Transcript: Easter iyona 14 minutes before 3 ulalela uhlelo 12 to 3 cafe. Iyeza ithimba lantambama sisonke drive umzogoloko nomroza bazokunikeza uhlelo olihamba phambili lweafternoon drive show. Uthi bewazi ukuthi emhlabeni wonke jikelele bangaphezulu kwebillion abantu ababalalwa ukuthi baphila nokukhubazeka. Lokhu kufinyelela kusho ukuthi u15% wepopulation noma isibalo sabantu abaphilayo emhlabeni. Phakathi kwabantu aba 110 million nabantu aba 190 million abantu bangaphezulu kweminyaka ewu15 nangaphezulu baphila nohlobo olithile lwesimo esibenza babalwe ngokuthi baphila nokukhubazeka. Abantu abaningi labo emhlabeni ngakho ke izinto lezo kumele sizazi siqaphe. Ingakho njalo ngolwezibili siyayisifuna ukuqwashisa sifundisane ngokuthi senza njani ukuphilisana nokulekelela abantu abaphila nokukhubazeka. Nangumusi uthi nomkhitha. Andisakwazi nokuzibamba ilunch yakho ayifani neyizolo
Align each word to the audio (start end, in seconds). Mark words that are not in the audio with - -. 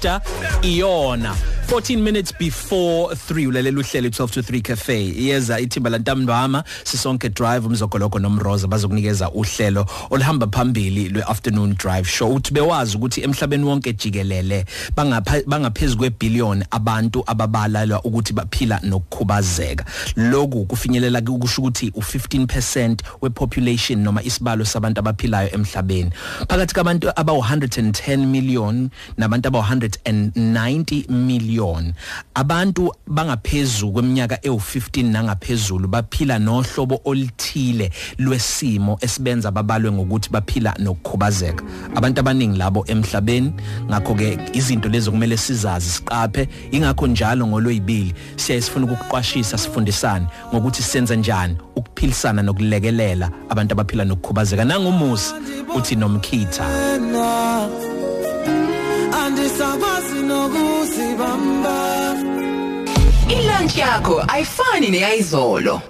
Easter 0.00 0.20
iyona 0.62 1.34
14 1.70 2.02
minutes 2.02 2.32
before 2.32 3.14
3 3.14 3.46
ulalela 3.46 3.80
uhlelo 3.80 4.08
12 4.08 4.30
to 4.30 4.40
3 4.40 4.60
cafe. 4.62 5.04
Iyeza 5.04 5.60
ithimba 5.60 5.90
lantambama 5.90 6.64
sisonke 6.84 7.28
drive 7.28 7.66
umzogoloko 7.66 8.18
nomroza 8.18 8.68
bazokunikeza 8.68 9.30
uhlelo 9.30 9.86
olihamba 10.10 10.46
phambili 10.46 11.08
lweafternoon 11.08 11.74
drive 11.74 12.08
show. 12.08 12.34
Uthi 12.34 12.52
bewazi 12.54 12.96
ukuthi 12.96 13.20
emhlabeni 13.22 13.64
wonke 13.64 13.92
jikelele 13.92 14.64
bangaphezulu 15.46 15.98
kwebillion 15.98 16.64
abantu 16.70 17.24
ababalalwa 17.26 18.02
ukuthi 18.04 18.32
baphila 18.32 18.80
nokukhubazeka. 18.82 19.84
Lokhu 20.16 20.64
kufinyelela 20.64 21.20
kusho 21.20 21.62
ukuthi 21.62 21.90
u15% 21.90 22.96
wepopulation 23.22 24.02
noma 24.02 24.22
isibalo 24.22 24.64
sabantu 24.64 24.98
abaphilayo 25.00 25.50
emhlabeni. 25.54 26.10
Phakathi 26.48 26.74
kwabantu 26.74 27.12
aba 27.16 27.32
110 27.32 28.26
million 28.26 28.90
nabantu 29.16 29.48
aba 29.48 29.58
190 29.58 31.10
million 31.10 31.59
abantu 32.34 32.92
bangaphezulu 33.06 33.92
kweminyaka 33.92 34.36
ewu15 34.36 35.10
nangaphezulu 35.10 35.88
baphila 35.88 36.38
nohlobo 36.38 37.00
olithile 37.04 37.90
lwesimo 38.18 38.98
esibenza 39.00 39.50
babalwe 39.50 39.92
ngokuthi 39.92 40.30
baphila 40.30 40.74
nokukhubazeka. 40.78 41.64
Abantu 41.94 42.20
abaningi 42.20 42.58
labo 42.58 42.84
emhlabeni 42.86 43.52
ngakho 43.88 44.14
ke 44.14 44.38
izinto 44.52 44.88
lezo 44.88 45.10
kumele 45.10 45.36
sizazi 45.36 45.90
siqaphe. 45.90 46.48
Ingakho 46.70 47.06
njalo 47.06 47.46
ngolwezibili 47.46 48.14
siyayisifuna 48.36 48.86
ukuqwashisa 48.86 49.58
sifundisane 49.58 50.26
ngokuthi 50.54 50.82
senza 50.82 51.16
njani 51.16 51.56
ukuphilisana 51.76 52.42
nokulekelela 52.42 53.30
abantu 53.48 53.72
abaphila 53.72 54.04
nokukhubazeka. 54.04 54.64
Nangumusi 54.64 55.34
uthi 55.76 55.96
nomkhitha. 55.96 56.64
Andisakwazi 59.12 60.19
nokuzibamba 61.20 62.14
ilunch 63.28 63.76
yakho 63.76 64.24
ayifani 64.28 64.88
neyizolo 64.90 65.82